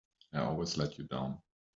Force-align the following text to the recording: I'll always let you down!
I'll 0.33 0.47
always 0.47 0.77
let 0.79 0.97
you 0.97 1.03
down! 1.03 1.39